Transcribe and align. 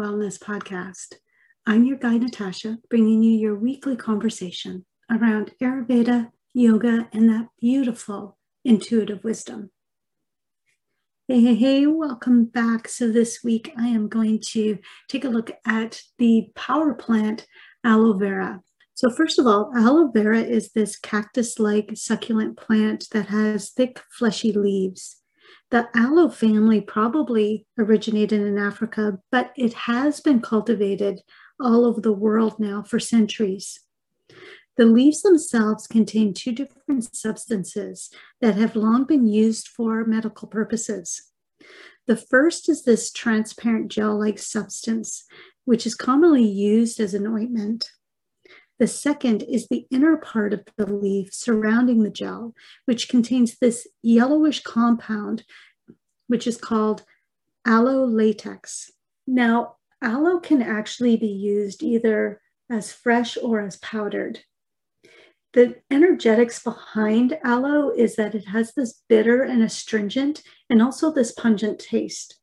Wellness 0.00 0.38
Podcast. 0.38 1.16
I'm 1.66 1.84
your 1.84 1.98
guide, 1.98 2.22
Natasha, 2.22 2.78
bringing 2.88 3.22
you 3.22 3.32
your 3.32 3.54
weekly 3.54 3.96
conversation 3.96 4.86
around 5.10 5.52
Ayurveda, 5.60 6.30
yoga, 6.54 7.10
and 7.12 7.28
that 7.28 7.48
beautiful 7.60 8.38
intuitive 8.64 9.22
wisdom. 9.22 9.70
Hey, 11.28 11.42
hey, 11.42 11.54
hey, 11.54 11.86
welcome 11.86 12.46
back. 12.46 12.88
So, 12.88 13.12
this 13.12 13.40
week 13.44 13.74
I 13.76 13.88
am 13.88 14.08
going 14.08 14.40
to 14.52 14.78
take 15.10 15.26
a 15.26 15.28
look 15.28 15.50
at 15.66 16.00
the 16.16 16.48
power 16.54 16.94
plant 16.94 17.46
aloe 17.84 18.14
vera. 18.14 18.62
So, 18.94 19.10
first 19.10 19.38
of 19.38 19.46
all, 19.46 19.70
aloe 19.76 20.10
vera 20.10 20.40
is 20.40 20.70
this 20.70 20.98
cactus 20.98 21.58
like 21.58 21.90
succulent 21.94 22.56
plant 22.56 23.04
that 23.12 23.26
has 23.26 23.68
thick, 23.68 24.00
fleshy 24.10 24.52
leaves. 24.52 25.19
The 25.70 25.88
aloe 25.94 26.30
family 26.30 26.80
probably 26.80 27.66
originated 27.78 28.40
in 28.40 28.58
Africa, 28.58 29.20
but 29.30 29.52
it 29.56 29.72
has 29.72 30.20
been 30.20 30.40
cultivated 30.40 31.20
all 31.60 31.84
over 31.84 32.00
the 32.00 32.12
world 32.12 32.58
now 32.58 32.82
for 32.82 32.98
centuries. 32.98 33.80
The 34.76 34.86
leaves 34.86 35.22
themselves 35.22 35.86
contain 35.86 36.34
two 36.34 36.52
different 36.52 37.14
substances 37.14 38.10
that 38.40 38.56
have 38.56 38.74
long 38.74 39.04
been 39.04 39.26
used 39.26 39.68
for 39.68 40.04
medical 40.04 40.48
purposes. 40.48 41.30
The 42.06 42.16
first 42.16 42.68
is 42.68 42.82
this 42.82 43.12
transparent 43.12 43.92
gel 43.92 44.18
like 44.18 44.38
substance, 44.38 45.24
which 45.66 45.86
is 45.86 45.94
commonly 45.94 46.44
used 46.44 46.98
as 46.98 47.14
an 47.14 47.26
ointment. 47.26 47.90
The 48.80 48.86
second 48.86 49.42
is 49.42 49.68
the 49.68 49.86
inner 49.90 50.16
part 50.16 50.54
of 50.54 50.62
the 50.78 50.90
leaf 50.90 51.34
surrounding 51.34 52.02
the 52.02 52.10
gel, 52.10 52.54
which 52.86 53.10
contains 53.10 53.58
this 53.58 53.86
yellowish 54.02 54.62
compound, 54.62 55.44
which 56.30 56.46
is 56.46 56.56
called 56.56 57.02
aloe 57.66 58.04
latex. 58.04 58.92
Now, 59.26 59.74
aloe 60.00 60.38
can 60.38 60.62
actually 60.62 61.16
be 61.16 61.26
used 61.26 61.82
either 61.82 62.40
as 62.70 62.92
fresh 62.92 63.36
or 63.36 63.60
as 63.60 63.76
powdered. 63.78 64.38
The 65.54 65.74
energetics 65.90 66.62
behind 66.62 67.36
aloe 67.42 67.90
is 67.90 68.14
that 68.14 68.36
it 68.36 68.46
has 68.46 68.72
this 68.74 69.02
bitter 69.08 69.42
and 69.42 69.60
astringent 69.60 70.44
and 70.70 70.80
also 70.80 71.12
this 71.12 71.32
pungent 71.32 71.80
taste. 71.80 72.38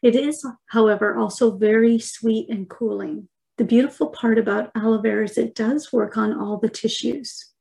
It 0.00 0.14
is, 0.14 0.46
however, 0.68 1.16
also 1.16 1.56
very 1.56 1.98
sweet 1.98 2.48
and 2.48 2.70
cooling. 2.70 3.28
The 3.58 3.64
beautiful 3.64 4.10
part 4.10 4.38
about 4.38 4.70
aloe 4.76 5.00
vera 5.00 5.24
is 5.24 5.36
it 5.36 5.56
does 5.56 5.92
work 5.92 6.16
on 6.16 6.38
all 6.38 6.58
the 6.58 6.68
tissues. 6.68 7.51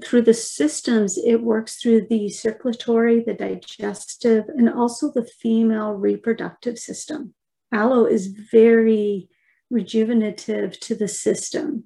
Through 0.00 0.22
the 0.22 0.34
systems, 0.34 1.18
it 1.18 1.42
works 1.42 1.76
through 1.76 2.06
the 2.08 2.30
circulatory, 2.30 3.20
the 3.20 3.34
digestive, 3.34 4.46
and 4.48 4.70
also 4.70 5.12
the 5.12 5.24
female 5.24 5.92
reproductive 5.92 6.78
system. 6.78 7.34
Aloe 7.72 8.06
is 8.06 8.28
very 8.28 9.28
rejuvenative 9.70 10.78
to 10.80 10.94
the 10.94 11.08
system 11.08 11.84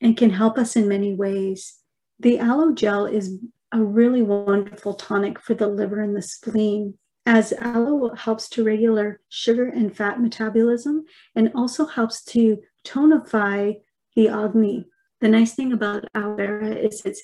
and 0.00 0.16
can 0.16 0.30
help 0.30 0.58
us 0.58 0.76
in 0.76 0.88
many 0.88 1.14
ways. 1.14 1.78
The 2.18 2.38
aloe 2.38 2.72
gel 2.72 3.06
is 3.06 3.38
a 3.72 3.82
really 3.82 4.22
wonderful 4.22 4.94
tonic 4.94 5.40
for 5.40 5.54
the 5.54 5.66
liver 5.66 6.00
and 6.00 6.14
the 6.14 6.22
spleen 6.22 6.94
as 7.24 7.52
aloe 7.52 8.14
helps 8.14 8.48
to 8.50 8.64
regulate 8.64 9.16
sugar 9.28 9.66
and 9.68 9.96
fat 9.96 10.20
metabolism 10.20 11.04
and 11.34 11.52
also 11.54 11.86
helps 11.86 12.24
to 12.24 12.58
tonify 12.84 13.74
the 14.16 14.28
agni. 14.28 14.86
The 15.22 15.28
nice 15.28 15.54
thing 15.54 15.72
about 15.72 16.04
aloe 16.16 16.34
vera 16.34 16.74
is 16.74 17.02
it 17.02 17.16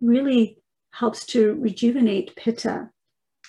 really 0.00 0.58
helps 0.90 1.24
to 1.26 1.54
rejuvenate 1.60 2.34
pitta. 2.34 2.90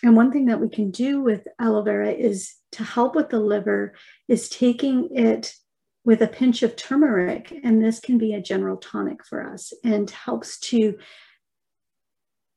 And 0.03 0.15
one 0.15 0.31
thing 0.31 0.45
that 0.45 0.61
we 0.61 0.69
can 0.69 0.91
do 0.91 1.21
with 1.21 1.47
aloe 1.59 1.81
vera 1.81 2.11
is 2.11 2.53
to 2.73 2.83
help 2.83 3.15
with 3.15 3.29
the 3.29 3.39
liver 3.39 3.95
is 4.27 4.47
taking 4.47 5.09
it 5.15 5.55
with 6.03 6.21
a 6.21 6.27
pinch 6.27 6.61
of 6.61 6.75
turmeric, 6.75 7.51
and 7.63 7.83
this 7.83 7.99
can 7.99 8.19
be 8.19 8.35
a 8.35 8.41
general 8.41 8.77
tonic 8.77 9.25
for 9.25 9.51
us 9.51 9.73
and 9.83 10.07
helps 10.11 10.59
to 10.59 10.99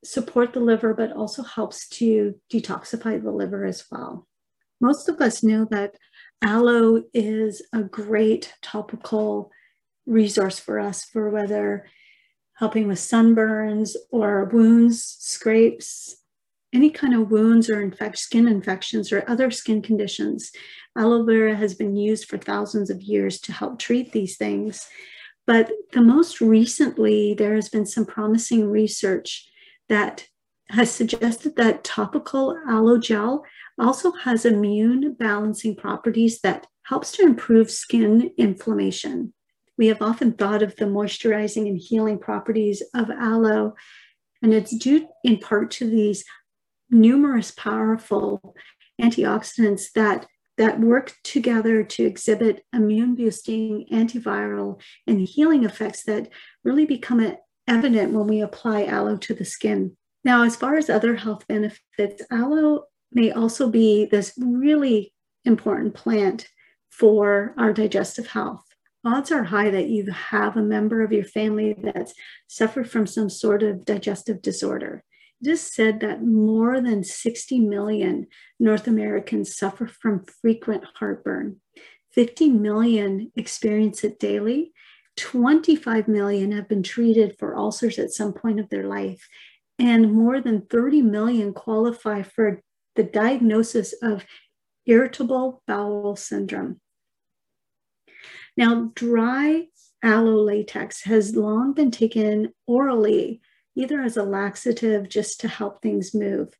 support 0.04 0.52
the 0.52 0.60
liver, 0.60 0.92
but 0.92 1.12
also 1.12 1.42
helps 1.42 1.88
to 1.88 2.34
detoxify 2.52 3.22
the 3.22 3.32
liver 3.32 3.64
as 3.64 3.86
well. 3.90 4.26
Most 4.82 5.08
of 5.08 5.18
us 5.22 5.42
know 5.42 5.66
that 5.70 5.94
aloe 6.42 7.04
is 7.14 7.62
a 7.72 7.82
great 7.82 8.52
topical 8.60 9.50
resource 10.08 10.58
for 10.58 10.80
us 10.80 11.04
for 11.04 11.30
whether 11.30 11.86
helping 12.56 12.88
with 12.88 12.98
sunburns 12.98 13.94
or 14.10 14.46
wounds, 14.46 15.16
scrapes, 15.20 16.16
any 16.72 16.90
kind 16.90 17.14
of 17.14 17.30
wounds 17.30 17.70
or 17.70 17.80
infect, 17.80 18.18
skin 18.18 18.48
infections 18.48 19.12
or 19.12 19.24
other 19.28 19.50
skin 19.50 19.80
conditions. 19.80 20.50
Aloe 20.96 21.24
vera 21.24 21.54
has 21.54 21.74
been 21.74 21.96
used 21.96 22.28
for 22.28 22.36
thousands 22.36 22.90
of 22.90 23.00
years 23.00 23.40
to 23.42 23.52
help 23.52 23.78
treat 23.78 24.12
these 24.12 24.36
things. 24.36 24.86
But 25.46 25.70
the 25.92 26.02
most 26.02 26.40
recently, 26.40 27.34
there 27.34 27.54
has 27.54 27.68
been 27.68 27.86
some 27.86 28.04
promising 28.04 28.68
research 28.68 29.48
that 29.88 30.26
has 30.70 30.90
suggested 30.90 31.56
that 31.56 31.84
topical 31.84 32.58
aloe 32.68 32.98
gel 32.98 33.44
also 33.78 34.12
has 34.12 34.44
immune 34.44 35.14
balancing 35.14 35.74
properties 35.74 36.40
that 36.40 36.66
helps 36.82 37.12
to 37.12 37.22
improve 37.22 37.70
skin 37.70 38.30
inflammation. 38.36 39.32
We 39.78 39.86
have 39.86 40.02
often 40.02 40.32
thought 40.32 40.62
of 40.62 40.76
the 40.76 40.84
moisturizing 40.84 41.68
and 41.68 41.78
healing 41.78 42.18
properties 42.18 42.82
of 42.94 43.10
aloe, 43.10 43.74
and 44.42 44.52
it's 44.52 44.76
due 44.76 45.08
in 45.24 45.38
part 45.38 45.70
to 45.72 45.88
these 45.88 46.24
numerous 46.90 47.52
powerful 47.52 48.54
antioxidants 49.00 49.92
that 49.94 50.26
that 50.56 50.80
work 50.80 51.14
together 51.22 51.84
to 51.84 52.04
exhibit 52.04 52.64
immune 52.72 53.14
boosting, 53.14 53.86
antiviral, 53.92 54.80
and 55.06 55.20
healing 55.20 55.64
effects 55.64 56.02
that 56.02 56.28
really 56.64 56.84
become 56.84 57.36
evident 57.68 58.12
when 58.12 58.26
we 58.26 58.40
apply 58.40 58.84
aloe 58.84 59.16
to 59.16 59.34
the 59.34 59.44
skin. 59.44 59.96
Now, 60.24 60.42
as 60.42 60.56
far 60.56 60.76
as 60.76 60.90
other 60.90 61.14
health 61.14 61.46
benefits, 61.46 62.24
aloe 62.32 62.86
may 63.12 63.30
also 63.30 63.70
be 63.70 64.06
this 64.06 64.34
really 64.36 65.14
important 65.44 65.94
plant 65.94 66.48
for 66.90 67.54
our 67.56 67.72
digestive 67.72 68.26
health. 68.26 68.67
Odds 69.04 69.30
are 69.30 69.44
high 69.44 69.70
that 69.70 69.88
you 69.88 70.10
have 70.10 70.56
a 70.56 70.62
member 70.62 71.02
of 71.02 71.12
your 71.12 71.24
family 71.24 71.74
that's 71.76 72.14
suffered 72.46 72.90
from 72.90 73.06
some 73.06 73.30
sort 73.30 73.62
of 73.62 73.84
digestive 73.84 74.42
disorder. 74.42 75.04
It 75.40 75.48
is 75.48 75.60
said 75.60 76.00
that 76.00 76.24
more 76.24 76.80
than 76.80 77.04
60 77.04 77.60
million 77.60 78.26
North 78.58 78.88
Americans 78.88 79.56
suffer 79.56 79.86
from 79.86 80.24
frequent 80.42 80.84
heartburn. 80.96 81.60
50 82.12 82.50
million 82.50 83.30
experience 83.36 84.02
it 84.02 84.18
daily, 84.18 84.72
25 85.16 86.08
million 86.08 86.52
have 86.52 86.68
been 86.68 86.82
treated 86.82 87.36
for 87.38 87.56
ulcers 87.56 87.98
at 87.98 88.12
some 88.12 88.32
point 88.32 88.58
of 88.58 88.68
their 88.68 88.86
life, 88.86 89.28
and 89.78 90.12
more 90.12 90.40
than 90.40 90.62
30 90.62 91.02
million 91.02 91.52
qualify 91.52 92.22
for 92.22 92.62
the 92.96 93.04
diagnosis 93.04 93.92
of 94.02 94.24
irritable 94.86 95.62
bowel 95.68 96.16
syndrome. 96.16 96.80
Now, 98.58 98.90
dry 98.96 99.68
aloe 100.02 100.42
latex 100.42 101.04
has 101.04 101.36
long 101.36 101.74
been 101.74 101.92
taken 101.92 102.52
orally, 102.66 103.40
either 103.76 104.00
as 104.02 104.16
a 104.16 104.24
laxative 104.24 105.08
just 105.08 105.40
to 105.42 105.48
help 105.48 105.80
things 105.80 106.12
move. 106.12 106.52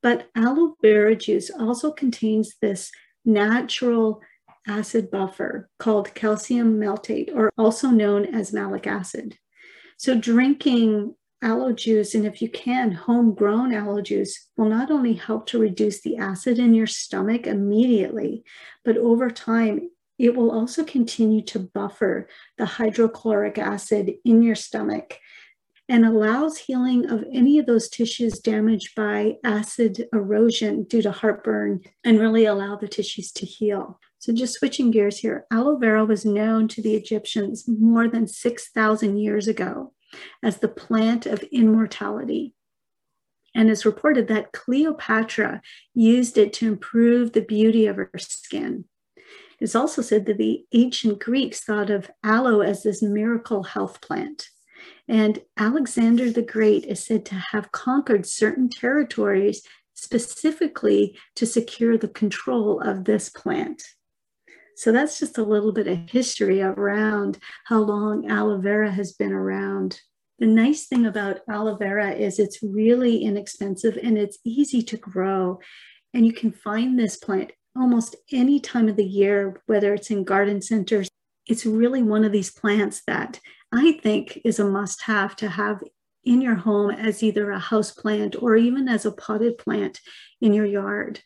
But 0.00 0.28
aloe 0.36 0.76
vera 0.80 1.16
juice 1.16 1.50
also 1.50 1.90
contains 1.90 2.54
this 2.62 2.92
natural 3.24 4.20
acid 4.68 5.10
buffer 5.10 5.68
called 5.80 6.14
calcium 6.14 6.78
malate, 6.78 7.32
or 7.34 7.50
also 7.58 7.88
known 7.88 8.26
as 8.26 8.52
malic 8.52 8.86
acid. 8.86 9.36
So, 9.98 10.16
drinking 10.16 11.16
aloe 11.42 11.72
juice, 11.72 12.14
and 12.14 12.26
if 12.26 12.40
you 12.40 12.48
can, 12.48 12.92
homegrown 12.92 13.74
aloe 13.74 14.02
juice, 14.02 14.50
will 14.56 14.68
not 14.68 14.92
only 14.92 15.14
help 15.14 15.46
to 15.46 15.58
reduce 15.58 16.00
the 16.00 16.16
acid 16.16 16.60
in 16.60 16.74
your 16.74 16.86
stomach 16.86 17.48
immediately, 17.48 18.44
but 18.84 18.96
over 18.96 19.30
time, 19.30 19.90
it 20.20 20.36
will 20.36 20.50
also 20.50 20.84
continue 20.84 21.40
to 21.40 21.58
buffer 21.58 22.28
the 22.58 22.66
hydrochloric 22.66 23.56
acid 23.56 24.12
in 24.22 24.42
your 24.42 24.54
stomach 24.54 25.18
and 25.88 26.04
allows 26.04 26.58
healing 26.58 27.10
of 27.10 27.24
any 27.32 27.58
of 27.58 27.64
those 27.64 27.88
tissues 27.88 28.38
damaged 28.38 28.94
by 28.94 29.36
acid 29.42 30.06
erosion 30.12 30.84
due 30.84 31.00
to 31.00 31.10
heartburn 31.10 31.80
and 32.04 32.20
really 32.20 32.44
allow 32.44 32.76
the 32.76 32.86
tissues 32.86 33.32
to 33.32 33.46
heal. 33.46 33.98
So, 34.18 34.34
just 34.34 34.58
switching 34.58 34.90
gears 34.90 35.18
here, 35.18 35.46
aloe 35.50 35.78
vera 35.78 36.04
was 36.04 36.26
known 36.26 36.68
to 36.68 36.82
the 36.82 36.94
Egyptians 36.94 37.64
more 37.66 38.06
than 38.06 38.28
6,000 38.28 39.16
years 39.16 39.48
ago 39.48 39.94
as 40.42 40.58
the 40.58 40.68
plant 40.68 41.24
of 41.24 41.42
immortality. 41.50 42.54
And 43.54 43.70
it's 43.70 43.86
reported 43.86 44.28
that 44.28 44.52
Cleopatra 44.52 45.62
used 45.94 46.36
it 46.36 46.52
to 46.54 46.68
improve 46.68 47.32
the 47.32 47.40
beauty 47.40 47.86
of 47.86 47.96
her 47.96 48.10
skin. 48.18 48.84
It's 49.60 49.74
also 49.74 50.00
said 50.02 50.26
that 50.26 50.38
the 50.38 50.64
ancient 50.72 51.20
Greeks 51.20 51.60
thought 51.60 51.90
of 51.90 52.10
aloe 52.24 52.60
as 52.60 52.82
this 52.82 53.02
miracle 53.02 53.62
health 53.62 54.00
plant. 54.00 54.48
And 55.06 55.40
Alexander 55.58 56.30
the 56.30 56.42
Great 56.42 56.86
is 56.86 57.04
said 57.04 57.26
to 57.26 57.34
have 57.34 57.72
conquered 57.72 58.26
certain 58.26 58.68
territories 58.68 59.62
specifically 59.94 61.18
to 61.36 61.44
secure 61.44 61.98
the 61.98 62.08
control 62.08 62.80
of 62.80 63.04
this 63.04 63.28
plant. 63.28 63.82
So 64.76 64.92
that's 64.92 65.18
just 65.18 65.36
a 65.36 65.42
little 65.42 65.72
bit 65.72 65.86
of 65.86 66.08
history 66.08 66.62
around 66.62 67.38
how 67.66 67.80
long 67.80 68.30
aloe 68.30 68.58
vera 68.58 68.90
has 68.90 69.12
been 69.12 69.32
around. 69.32 70.00
The 70.38 70.46
nice 70.46 70.86
thing 70.86 71.04
about 71.04 71.40
aloe 71.50 71.76
vera 71.76 72.12
is 72.12 72.38
it's 72.38 72.62
really 72.62 73.22
inexpensive 73.22 73.98
and 74.02 74.16
it's 74.16 74.38
easy 74.42 74.80
to 74.84 74.96
grow. 74.96 75.60
And 76.14 76.24
you 76.24 76.32
can 76.32 76.50
find 76.50 76.98
this 76.98 77.18
plant 77.18 77.52
almost 77.76 78.16
any 78.32 78.60
time 78.60 78.88
of 78.88 78.96
the 78.96 79.04
year, 79.04 79.62
whether 79.66 79.94
it's 79.94 80.10
in 80.10 80.24
garden 80.24 80.60
centers. 80.60 81.08
It's 81.46 81.66
really 81.66 82.02
one 82.02 82.24
of 82.24 82.32
these 82.32 82.50
plants 82.50 83.02
that 83.06 83.40
I 83.72 83.92
think 84.02 84.40
is 84.44 84.58
a 84.58 84.64
must 84.64 85.02
have 85.02 85.36
to 85.36 85.48
have 85.48 85.82
in 86.24 86.40
your 86.40 86.56
home 86.56 86.90
as 86.90 87.22
either 87.22 87.50
a 87.50 87.58
house 87.58 87.92
plant 87.92 88.36
or 88.40 88.56
even 88.56 88.88
as 88.88 89.06
a 89.06 89.12
potted 89.12 89.58
plant 89.58 90.00
in 90.40 90.52
your 90.52 90.66
yard. 90.66 91.20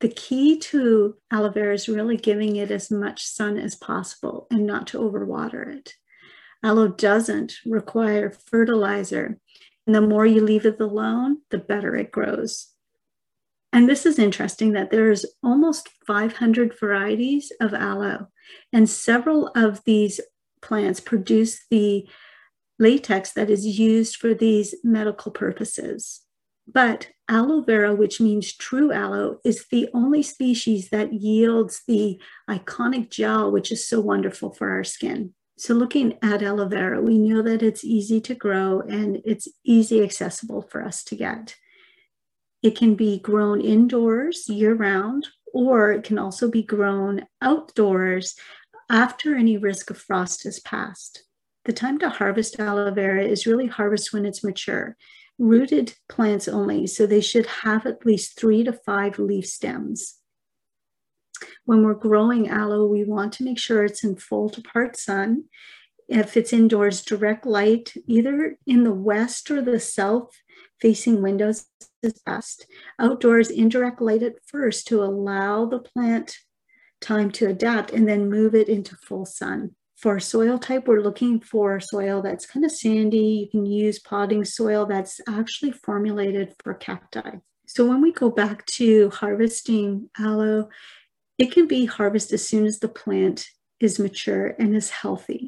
The 0.00 0.08
key 0.08 0.58
to 0.58 1.16
aloe 1.30 1.50
vera 1.50 1.72
is 1.72 1.88
really 1.88 2.16
giving 2.16 2.56
it 2.56 2.70
as 2.70 2.90
much 2.90 3.24
sun 3.24 3.56
as 3.56 3.74
possible 3.74 4.46
and 4.50 4.66
not 4.66 4.88
to 4.88 4.98
overwater 4.98 5.76
it. 5.76 5.94
Aloe 6.62 6.88
doesn't 6.88 7.54
require 7.64 8.30
fertilizer, 8.30 9.38
and 9.86 9.94
the 9.94 10.00
more 10.00 10.26
you 10.26 10.42
leave 10.42 10.66
it 10.66 10.80
alone, 10.80 11.38
the 11.50 11.58
better 11.58 11.94
it 11.94 12.10
grows. 12.10 12.73
And 13.74 13.88
this 13.88 14.06
is 14.06 14.20
interesting 14.20 14.70
that 14.74 14.92
there's 14.92 15.26
almost 15.42 15.88
500 16.06 16.78
varieties 16.78 17.50
of 17.60 17.74
aloe, 17.74 18.28
and 18.72 18.88
several 18.88 19.48
of 19.56 19.82
these 19.84 20.20
plants 20.62 21.00
produce 21.00 21.66
the 21.72 22.08
latex 22.78 23.32
that 23.32 23.50
is 23.50 23.66
used 23.66 24.14
for 24.14 24.32
these 24.32 24.76
medical 24.84 25.32
purposes. 25.32 26.20
But 26.72 27.08
aloe 27.28 27.62
vera, 27.62 27.92
which 27.92 28.20
means 28.20 28.56
true 28.56 28.92
aloe, 28.92 29.40
is 29.44 29.66
the 29.72 29.88
only 29.92 30.22
species 30.22 30.90
that 30.90 31.12
yields 31.12 31.82
the 31.88 32.20
iconic 32.48 33.10
gel, 33.10 33.50
which 33.50 33.72
is 33.72 33.88
so 33.88 34.00
wonderful 34.00 34.52
for 34.52 34.70
our 34.70 34.84
skin. 34.84 35.34
So, 35.58 35.74
looking 35.74 36.16
at 36.22 36.44
aloe 36.44 36.68
vera, 36.68 37.02
we 37.02 37.18
know 37.18 37.42
that 37.42 37.62
it's 37.62 37.84
easy 37.84 38.20
to 38.20 38.36
grow 38.36 38.82
and 38.82 39.20
it's 39.24 39.48
easy 39.64 40.00
accessible 40.00 40.62
for 40.62 40.80
us 40.80 41.02
to 41.04 41.16
get. 41.16 41.56
It 42.64 42.78
can 42.78 42.94
be 42.94 43.18
grown 43.18 43.60
indoors 43.60 44.48
year 44.48 44.72
round, 44.72 45.28
or 45.52 45.92
it 45.92 46.02
can 46.02 46.18
also 46.18 46.50
be 46.50 46.62
grown 46.62 47.26
outdoors 47.42 48.36
after 48.90 49.36
any 49.36 49.58
risk 49.58 49.90
of 49.90 49.98
frost 49.98 50.44
has 50.44 50.60
passed. 50.60 51.24
The 51.66 51.74
time 51.74 51.98
to 51.98 52.08
harvest 52.08 52.58
aloe 52.58 52.90
vera 52.90 53.22
is 53.22 53.46
really 53.46 53.66
harvest 53.66 54.14
when 54.14 54.24
it's 54.24 54.42
mature. 54.42 54.96
Rooted 55.38 55.94
plants 56.08 56.48
only, 56.48 56.86
so 56.86 57.06
they 57.06 57.20
should 57.20 57.44
have 57.44 57.84
at 57.84 58.06
least 58.06 58.40
three 58.40 58.64
to 58.64 58.72
five 58.72 59.18
leaf 59.18 59.44
stems. 59.44 60.14
When 61.66 61.84
we're 61.84 61.92
growing 61.92 62.48
aloe, 62.48 62.86
we 62.86 63.04
want 63.04 63.34
to 63.34 63.44
make 63.44 63.58
sure 63.58 63.84
it's 63.84 64.04
in 64.04 64.16
full 64.16 64.48
to 64.48 64.62
part 64.62 64.96
sun. 64.96 65.44
If 66.08 66.34
it's 66.34 66.54
indoors, 66.54 67.04
direct 67.04 67.44
light, 67.44 67.92
either 68.06 68.56
in 68.66 68.84
the 68.84 68.94
west 68.94 69.50
or 69.50 69.60
the 69.60 69.80
south 69.80 70.30
facing 70.84 71.22
windows 71.22 71.64
is 72.02 72.20
best. 72.26 72.66
Outdoors, 72.98 73.48
indirect 73.48 74.02
light 74.02 74.22
at 74.22 74.34
first 74.46 74.86
to 74.86 75.02
allow 75.02 75.64
the 75.64 75.78
plant 75.78 76.36
time 77.00 77.30
to 77.30 77.46
adapt 77.46 77.90
and 77.90 78.06
then 78.06 78.28
move 78.28 78.54
it 78.54 78.68
into 78.68 78.94
full 78.96 79.24
sun. 79.24 79.70
For 79.96 80.20
soil 80.20 80.58
type, 80.58 80.86
we're 80.86 81.00
looking 81.00 81.40
for 81.40 81.80
soil 81.80 82.20
that's 82.20 82.44
kind 82.44 82.66
of 82.66 82.70
sandy. 82.70 83.18
You 83.18 83.48
can 83.48 83.64
use 83.64 83.98
potting 83.98 84.44
soil 84.44 84.84
that's 84.84 85.22
actually 85.26 85.72
formulated 85.72 86.54
for 86.62 86.74
cacti. 86.74 87.38
So 87.66 87.86
when 87.86 88.02
we 88.02 88.12
go 88.12 88.28
back 88.28 88.66
to 88.66 89.08
harvesting 89.08 90.10
aloe, 90.18 90.68
it 91.38 91.50
can 91.50 91.66
be 91.66 91.86
harvested 91.86 92.34
as 92.34 92.46
soon 92.46 92.66
as 92.66 92.80
the 92.80 92.88
plant 92.88 93.46
is 93.80 93.98
mature 93.98 94.54
and 94.58 94.76
is 94.76 94.90
healthy. 94.90 95.43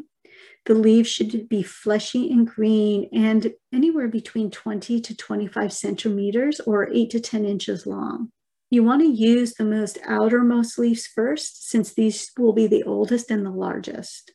The 0.67 0.75
leaves 0.75 1.09
should 1.09 1.49
be 1.49 1.63
fleshy 1.63 2.31
and 2.31 2.47
green 2.47 3.09
and 3.13 3.55
anywhere 3.73 4.09
between 4.09 4.51
20 4.51 5.01
to 5.01 5.17
25 5.17 5.73
centimeters 5.73 6.61
or 6.61 6.91
8 6.93 7.11
to 7.11 7.21
10 7.21 7.45
inches 7.45 7.87
long. 7.87 8.31
You 8.69 8.83
want 8.83 9.01
to 9.03 9.09
use 9.09 9.55
the 9.55 9.65
most 9.65 9.97
outermost 10.05 10.77
leaves 10.77 11.07
first, 11.07 11.71
since 11.71 11.95
these 11.95 12.33
will 12.37 12.53
be 12.53 12.67
the 12.67 12.83
oldest 12.83 13.31
and 13.31 13.47
the 13.47 13.51
largest. 13.51 14.33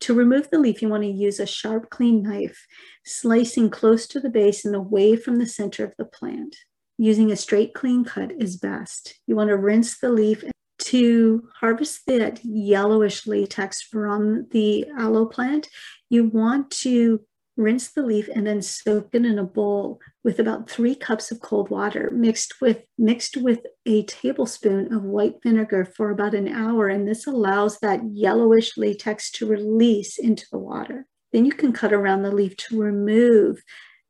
To 0.00 0.12
remove 0.12 0.50
the 0.50 0.58
leaf, 0.58 0.82
you 0.82 0.88
want 0.88 1.04
to 1.04 1.08
use 1.08 1.40
a 1.40 1.46
sharp, 1.46 1.88
clean 1.88 2.22
knife, 2.22 2.66
slicing 3.02 3.70
close 3.70 4.06
to 4.08 4.20
the 4.20 4.28
base 4.28 4.66
and 4.66 4.76
away 4.76 5.16
from 5.16 5.38
the 5.38 5.46
center 5.46 5.84
of 5.84 5.94
the 5.96 6.04
plant. 6.04 6.54
Using 6.98 7.32
a 7.32 7.36
straight, 7.36 7.72
clean 7.72 8.04
cut 8.04 8.30
is 8.38 8.58
best. 8.58 9.18
You 9.26 9.36
want 9.36 9.48
to 9.48 9.56
rinse 9.56 9.98
the 9.98 10.10
leaf 10.10 10.44
to 10.86 11.48
harvest 11.54 12.06
that 12.06 12.40
yellowish 12.44 13.26
latex 13.26 13.82
from 13.82 14.46
the 14.50 14.86
aloe 14.96 15.26
plant. 15.26 15.68
You 16.10 16.24
want 16.24 16.70
to 16.82 17.20
rinse 17.56 17.88
the 17.88 18.02
leaf 18.02 18.28
and 18.34 18.46
then 18.46 18.60
soak 18.60 19.08
it 19.12 19.24
in 19.24 19.38
a 19.38 19.44
bowl 19.44 19.98
with 20.22 20.38
about 20.38 20.68
three 20.68 20.94
cups 20.94 21.32
of 21.32 21.40
cold 21.40 21.70
water 21.70 22.10
mixed 22.12 22.60
with 22.60 22.82
mixed 22.98 23.36
with 23.36 23.60
a 23.86 24.02
tablespoon 24.04 24.92
of 24.92 25.02
white 25.02 25.36
vinegar 25.42 25.84
for 25.84 26.10
about 26.10 26.34
an 26.34 26.48
hour 26.48 26.88
and 26.88 27.08
this 27.08 27.26
allows 27.26 27.78
that 27.80 28.00
yellowish 28.12 28.76
latex 28.76 29.30
to 29.30 29.46
release 29.46 30.18
into 30.18 30.44
the 30.52 30.58
water 30.58 31.06
then 31.32 31.46
you 31.46 31.52
can 31.52 31.72
cut 31.72 31.94
around 31.94 32.22
the 32.22 32.30
leaf 32.30 32.54
to 32.58 32.78
remove 32.78 33.62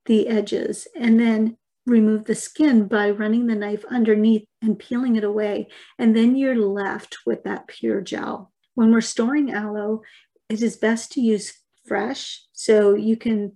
the 0.07 0.27
edges 0.27 0.89
and 0.97 1.21
then 1.21 1.57
remove 1.87 2.25
the 2.25 2.35
skin 2.35 2.89
by 2.89 3.09
running 3.11 3.47
the 3.47 3.55
knife 3.55 3.85
underneath 3.91 4.45
and 4.63 4.79
peeling 4.79 5.17
it 5.17 5.25
away 5.25 5.69
and 5.99 6.17
then 6.17 6.37
you're 6.37 6.57
left 6.57 7.19
with 7.25 7.45
that 7.45 7.67
pure 7.69 8.01
gel 8.01 8.53
when 8.75 8.93
we're 8.93 9.01
storing 9.01 9.53
aloe 9.53 10.03
it 10.49 10.63
is 10.63 10.77
best 10.77 11.13
to 11.13 11.21
use 11.21 11.53
fresh. 11.87 12.43
So 12.53 12.95
you 12.95 13.17
can 13.17 13.53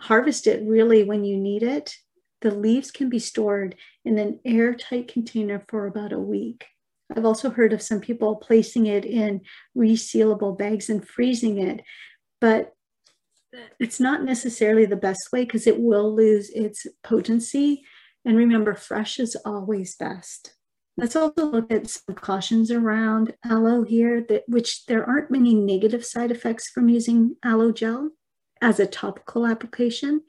harvest 0.00 0.46
it 0.46 0.62
really 0.66 1.04
when 1.04 1.24
you 1.24 1.36
need 1.36 1.62
it. 1.62 1.94
The 2.40 2.50
leaves 2.50 2.90
can 2.90 3.08
be 3.08 3.18
stored 3.18 3.76
in 4.04 4.18
an 4.18 4.40
airtight 4.44 5.08
container 5.08 5.62
for 5.68 5.86
about 5.86 6.12
a 6.12 6.18
week. 6.18 6.66
I've 7.14 7.24
also 7.24 7.50
heard 7.50 7.72
of 7.72 7.82
some 7.82 8.00
people 8.00 8.36
placing 8.36 8.86
it 8.86 9.04
in 9.04 9.42
resealable 9.76 10.56
bags 10.56 10.88
and 10.88 11.06
freezing 11.06 11.58
it, 11.58 11.82
but 12.40 12.72
it's 13.78 14.00
not 14.00 14.22
necessarily 14.22 14.86
the 14.86 14.96
best 14.96 15.28
way 15.32 15.44
because 15.44 15.66
it 15.66 15.80
will 15.80 16.14
lose 16.14 16.50
its 16.50 16.86
potency. 17.02 17.82
And 18.24 18.36
remember, 18.36 18.74
fresh 18.74 19.18
is 19.18 19.36
always 19.44 19.96
best. 19.96 20.54
Let's 20.96 21.16
also 21.16 21.46
look 21.46 21.72
at 21.72 21.88
some 21.88 22.14
cautions 22.14 22.70
around 22.70 23.34
aloe 23.44 23.82
here, 23.82 24.24
that, 24.28 24.44
which 24.46 24.84
there 24.86 25.04
aren't 25.08 25.30
many 25.30 25.54
negative 25.54 26.04
side 26.04 26.30
effects 26.30 26.68
from 26.68 26.88
using 26.88 27.36
aloe 27.42 27.72
gel 27.72 28.10
as 28.60 28.78
a 28.78 28.86
topical 28.86 29.46
application, 29.46 30.22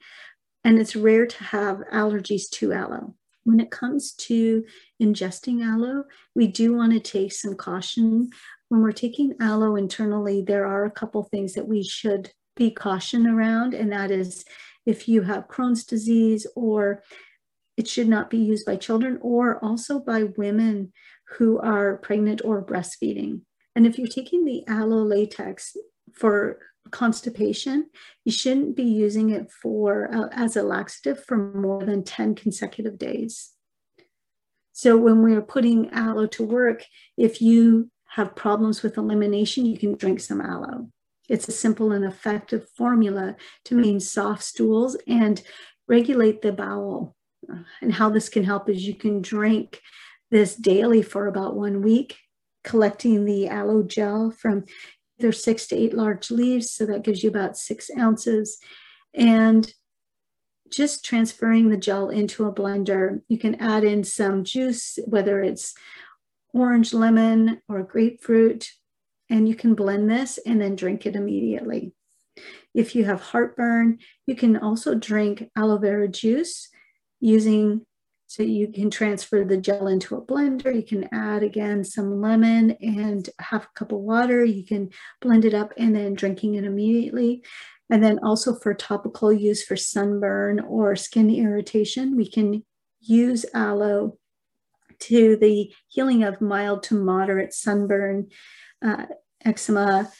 and 0.64 0.78
it's 0.78 0.96
rare 0.96 1.26
to 1.26 1.44
have 1.44 1.82
allergies 1.92 2.48
to 2.50 2.72
aloe. 2.72 3.14
When 3.44 3.60
it 3.60 3.70
comes 3.70 4.12
to 4.12 4.64
ingesting 5.00 5.62
aloe, 5.62 6.04
we 6.34 6.46
do 6.46 6.74
want 6.74 6.92
to 6.92 7.00
take 7.00 7.32
some 7.32 7.54
caution. 7.54 8.30
When 8.70 8.80
we're 8.80 8.92
taking 8.92 9.34
aloe 9.40 9.76
internally, 9.76 10.40
there 10.40 10.66
are 10.66 10.86
a 10.86 10.90
couple 10.90 11.22
things 11.24 11.52
that 11.52 11.68
we 11.68 11.84
should 11.84 12.32
be 12.56 12.70
caution 12.70 13.26
around, 13.26 13.74
and 13.74 13.92
that 13.92 14.10
is 14.10 14.44
if 14.86 15.08
you 15.08 15.22
have 15.22 15.48
Crohn's 15.48 15.84
disease 15.84 16.46
or 16.54 17.02
it 17.76 17.88
should 17.88 18.08
not 18.08 18.30
be 18.30 18.38
used 18.38 18.66
by 18.66 18.76
children 18.76 19.18
or 19.20 19.62
also 19.64 19.98
by 19.98 20.24
women 20.36 20.92
who 21.38 21.58
are 21.58 21.96
pregnant 21.98 22.40
or 22.44 22.64
breastfeeding. 22.64 23.40
And 23.74 23.86
if 23.86 23.98
you're 23.98 24.06
taking 24.06 24.44
the 24.44 24.64
aloe 24.68 25.02
latex 25.02 25.76
for 26.12 26.58
constipation, 26.90 27.90
you 28.24 28.30
shouldn't 28.30 28.76
be 28.76 28.84
using 28.84 29.30
it 29.30 29.50
for 29.50 30.08
uh, 30.14 30.28
as 30.30 30.56
a 30.56 30.62
laxative 30.62 31.24
for 31.24 31.36
more 31.36 31.84
than 31.84 32.04
10 32.04 32.34
consecutive 32.36 32.98
days. 32.98 33.50
So 34.72 34.96
when 34.96 35.22
we're 35.22 35.42
putting 35.42 35.90
aloe 35.90 36.26
to 36.28 36.44
work, 36.44 36.84
if 37.16 37.40
you 37.40 37.90
have 38.10 38.36
problems 38.36 38.82
with 38.82 38.96
elimination, 38.96 39.66
you 39.66 39.78
can 39.78 39.96
drink 39.96 40.20
some 40.20 40.40
aloe. 40.40 40.90
It's 41.28 41.48
a 41.48 41.52
simple 41.52 41.92
and 41.92 42.04
effective 42.04 42.68
formula 42.76 43.36
to 43.64 43.74
maintain 43.74 44.00
soft 44.00 44.42
stools 44.42 44.96
and 45.06 45.42
regulate 45.88 46.42
the 46.42 46.52
bowel 46.52 47.16
uh, 47.50 47.62
and 47.80 47.92
how 47.92 48.10
this 48.10 48.28
can 48.28 48.44
help 48.44 48.68
is 48.68 48.86
you 48.86 48.94
can 48.94 49.20
drink 49.22 49.80
this 50.30 50.54
daily 50.54 51.02
for 51.02 51.26
about 51.26 51.56
one 51.56 51.82
week, 51.82 52.16
collecting 52.62 53.24
the 53.24 53.48
aloe 53.48 53.82
gel 53.82 54.30
from 54.30 54.64
either 55.18 55.32
six 55.32 55.66
to 55.68 55.76
eight 55.76 55.94
large 55.94 56.30
leaves. 56.30 56.70
So 56.70 56.86
that 56.86 57.04
gives 57.04 57.22
you 57.22 57.30
about 57.30 57.56
six 57.56 57.90
ounces. 57.98 58.58
And 59.12 59.72
just 60.70 61.04
transferring 61.04 61.68
the 61.68 61.76
gel 61.76 62.08
into 62.08 62.46
a 62.46 62.52
blender, 62.52 63.20
you 63.28 63.38
can 63.38 63.54
add 63.56 63.84
in 63.84 64.02
some 64.02 64.44
juice, 64.44 64.98
whether 65.06 65.40
it's 65.40 65.74
orange, 66.52 66.92
lemon, 66.92 67.60
or 67.68 67.82
grapefruit, 67.82 68.70
and 69.30 69.48
you 69.48 69.54
can 69.54 69.74
blend 69.74 70.10
this 70.10 70.38
and 70.44 70.60
then 70.60 70.76
drink 70.76 71.06
it 71.06 71.16
immediately. 71.16 71.92
If 72.74 72.94
you 72.94 73.04
have 73.04 73.20
heartburn, 73.20 73.98
you 74.26 74.34
can 74.34 74.56
also 74.56 74.94
drink 74.94 75.50
aloe 75.56 75.78
vera 75.78 76.08
juice 76.08 76.68
using 77.20 77.86
so 78.26 78.42
you 78.42 78.68
can 78.68 78.90
transfer 78.90 79.44
the 79.44 79.56
gel 79.56 79.86
into 79.86 80.16
a 80.16 80.20
blender. 80.20 80.74
You 80.74 80.82
can 80.82 81.08
add 81.12 81.44
again 81.44 81.84
some 81.84 82.20
lemon 82.20 82.72
and 82.80 83.28
half 83.38 83.66
a 83.66 83.78
cup 83.78 83.92
of 83.92 83.98
water. 83.98 84.44
You 84.44 84.64
can 84.64 84.90
blend 85.20 85.44
it 85.44 85.54
up 85.54 85.72
and 85.76 85.94
then 85.94 86.14
drinking 86.14 86.56
it 86.56 86.64
immediately. 86.64 87.44
And 87.90 88.02
then 88.02 88.18
also 88.24 88.56
for 88.56 88.74
topical 88.74 89.32
use 89.32 89.62
for 89.62 89.76
sunburn 89.76 90.58
or 90.58 90.96
skin 90.96 91.30
irritation, 91.30 92.16
we 92.16 92.28
can 92.28 92.64
use 93.00 93.46
aloe 93.54 94.18
to 95.00 95.36
the 95.36 95.72
healing 95.88 96.24
of 96.24 96.40
mild 96.40 96.82
to 96.84 96.94
moderate 96.94 97.52
sunburn, 97.52 98.30
uh, 98.84 99.06
eczema, 99.44 100.10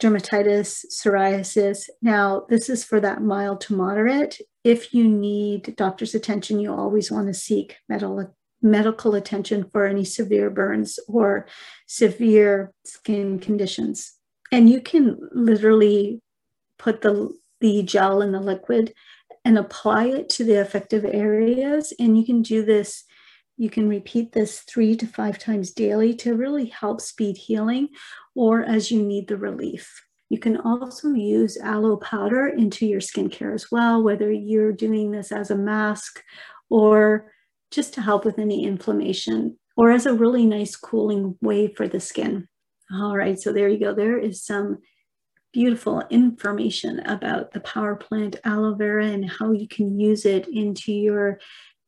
dermatitis, 0.00 0.84
psoriasis. 0.90 1.88
Now, 2.02 2.44
this 2.48 2.68
is 2.68 2.84
for 2.84 3.00
that 3.00 3.22
mild 3.22 3.60
to 3.62 3.74
moderate. 3.74 4.40
If 4.64 4.92
you 4.92 5.08
need 5.08 5.74
doctor's 5.76 6.14
attention, 6.14 6.60
you 6.60 6.72
always 6.72 7.10
want 7.10 7.28
to 7.28 7.34
seek 7.34 7.76
medical, 7.88 8.34
medical 8.60 9.14
attention 9.14 9.70
for 9.72 9.86
any 9.86 10.04
severe 10.04 10.50
burns 10.50 10.98
or 11.08 11.46
severe 11.86 12.72
skin 12.84 13.38
conditions. 13.38 14.12
And 14.52 14.68
you 14.68 14.80
can 14.80 15.18
literally 15.32 16.20
put 16.78 17.00
the, 17.00 17.34
the 17.60 17.82
gel 17.82 18.20
in 18.20 18.32
the 18.32 18.40
liquid 18.40 18.92
and 19.44 19.56
apply 19.56 20.06
it 20.06 20.28
to 20.28 20.44
the 20.44 20.60
affected 20.60 21.04
areas. 21.04 21.92
And 21.98 22.18
you 22.18 22.26
can 22.26 22.42
do 22.42 22.64
this, 22.64 23.04
you 23.56 23.70
can 23.70 23.88
repeat 23.88 24.32
this 24.32 24.60
three 24.60 24.96
to 24.96 25.06
five 25.06 25.38
times 25.38 25.70
daily 25.70 26.14
to 26.14 26.34
really 26.34 26.66
help 26.66 27.00
speed 27.00 27.36
healing 27.36 27.88
or 28.34 28.62
as 28.62 28.90
you 28.90 29.02
need 29.02 29.28
the 29.28 29.36
relief. 29.36 30.02
You 30.28 30.38
can 30.38 30.58
also 30.58 31.12
use 31.12 31.56
aloe 31.56 31.96
powder 31.96 32.48
into 32.48 32.84
your 32.84 33.00
skincare 33.00 33.54
as 33.54 33.70
well, 33.70 34.02
whether 34.02 34.30
you're 34.30 34.72
doing 34.72 35.10
this 35.10 35.32
as 35.32 35.50
a 35.50 35.56
mask 35.56 36.22
or 36.68 37.32
just 37.70 37.94
to 37.94 38.00
help 38.00 38.24
with 38.24 38.38
any 38.38 38.64
inflammation 38.64 39.58
or 39.76 39.90
as 39.90 40.06
a 40.06 40.14
really 40.14 40.44
nice 40.44 40.74
cooling 40.76 41.36
way 41.40 41.72
for 41.72 41.86
the 41.86 42.00
skin. 42.00 42.48
All 42.92 43.16
right, 43.16 43.38
so 43.38 43.52
there 43.52 43.68
you 43.68 43.78
go. 43.78 43.94
There 43.94 44.18
is 44.18 44.44
some 44.44 44.78
beautiful 45.52 46.02
information 46.10 47.00
about 47.00 47.52
the 47.52 47.60
power 47.60 47.96
plant 47.96 48.36
aloe 48.44 48.74
vera 48.74 49.06
and 49.06 49.30
how 49.30 49.52
you 49.52 49.66
can 49.66 49.98
use 49.98 50.26
it 50.26 50.46
into 50.48 50.92
your 50.92 51.40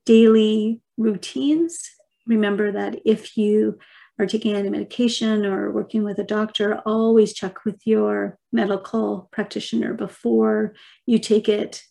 daily 0.07 0.81
routines. 0.99 1.91
Remember 2.27 2.71
that 2.73 3.01
if 3.07 3.39
you 3.39 3.79
are 4.19 4.27
taking 4.27 4.55
any 4.55 4.69
medication 4.69 5.47
or 5.47 5.71
working 5.71 6.05
with 6.05 6.19
a 6.19 6.25
doctor, 6.25 6.83
always 6.85 7.33
check 7.33 7.65
with 7.65 7.81
your 7.87 8.37
medical 8.53 9.29
practitioner 9.33 9.95
before 9.95 10.75
you 11.07 11.19
take 11.19 11.49
it. 11.49 11.83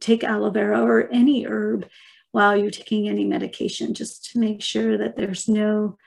Take 0.00 0.24
aloe 0.24 0.50
vera 0.50 0.82
or 0.82 1.08
any 1.12 1.44
herb 1.44 1.86
while 2.32 2.56
you're 2.56 2.70
taking 2.70 3.08
any 3.08 3.24
medication, 3.24 3.94
just 3.94 4.32
to 4.32 4.40
make 4.40 4.62
sure 4.62 4.98
that 4.98 5.16
there's 5.16 5.46
no 5.46 5.98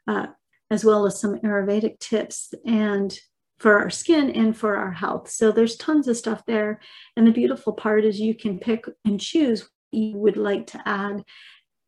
uh, 0.06 0.26
as 0.70 0.84
well 0.84 1.06
as 1.06 1.20
some 1.20 1.38
Ayurvedic 1.40 1.98
tips 1.98 2.54
and 2.64 3.18
for 3.58 3.78
our 3.78 3.90
skin 3.90 4.30
and 4.30 4.56
for 4.56 4.76
our 4.76 4.90
health. 4.90 5.30
So 5.30 5.52
there's 5.52 5.76
tons 5.76 6.08
of 6.08 6.16
stuff 6.16 6.44
there. 6.46 6.80
And 7.16 7.26
the 7.26 7.32
beautiful 7.32 7.72
part 7.72 8.04
is 8.04 8.18
you 8.18 8.34
can 8.34 8.58
pick 8.58 8.86
and 9.04 9.20
choose 9.20 9.62
what 9.62 9.70
you 9.92 10.16
would 10.18 10.36
like 10.36 10.66
to 10.68 10.82
add. 10.84 11.22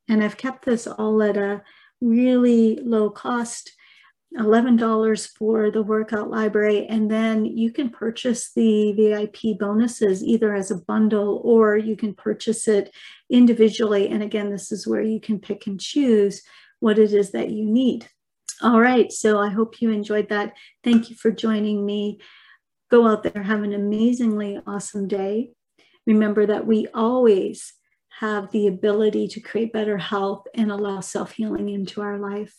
And 0.08 0.22
I've 0.22 0.36
kept 0.36 0.64
this 0.64 0.86
all 0.86 1.22
at 1.22 1.36
a 1.36 1.62
really 2.00 2.76
low 2.76 3.10
cost 3.10 3.72
$11 4.36 5.28
for 5.36 5.70
the 5.70 5.82
workout 5.82 6.30
library, 6.30 6.86
and 6.86 7.10
then 7.10 7.44
you 7.44 7.70
can 7.70 7.90
purchase 7.90 8.52
the 8.52 8.92
VIP 8.92 9.58
bonuses 9.58 10.24
either 10.24 10.54
as 10.54 10.70
a 10.70 10.76
bundle 10.76 11.40
or 11.44 11.76
you 11.76 11.96
can 11.96 12.14
purchase 12.14 12.66
it 12.66 12.94
individually. 13.30 14.08
And 14.08 14.22
again, 14.22 14.50
this 14.50 14.72
is 14.72 14.86
where 14.86 15.02
you 15.02 15.20
can 15.20 15.38
pick 15.38 15.66
and 15.66 15.80
choose 15.80 16.42
what 16.80 16.98
it 16.98 17.12
is 17.12 17.32
that 17.32 17.50
you 17.50 17.64
need. 17.64 18.08
All 18.62 18.80
right, 18.80 19.12
so 19.12 19.38
I 19.38 19.50
hope 19.50 19.80
you 19.80 19.90
enjoyed 19.90 20.28
that. 20.28 20.54
Thank 20.82 21.10
you 21.10 21.16
for 21.16 21.30
joining 21.30 21.84
me. 21.84 22.20
Go 22.90 23.06
out 23.06 23.22
there, 23.22 23.42
have 23.42 23.62
an 23.62 23.72
amazingly 23.72 24.60
awesome 24.66 25.08
day. 25.08 25.50
Remember 26.06 26.46
that 26.46 26.66
we 26.66 26.86
always 26.94 27.72
have 28.20 28.50
the 28.50 28.66
ability 28.66 29.28
to 29.28 29.40
create 29.40 29.72
better 29.72 29.98
health 29.98 30.46
and 30.54 30.70
allow 30.70 31.00
self 31.00 31.32
healing 31.32 31.68
into 31.68 32.00
our 32.00 32.18
life. 32.18 32.54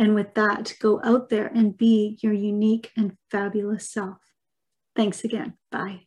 And 0.00 0.14
with 0.14 0.32
that, 0.32 0.72
go 0.80 0.98
out 1.04 1.28
there 1.28 1.48
and 1.48 1.76
be 1.76 2.18
your 2.22 2.32
unique 2.32 2.90
and 2.96 3.18
fabulous 3.30 3.90
self. 3.90 4.16
Thanks 4.96 5.24
again. 5.24 5.58
Bye. 5.70 6.06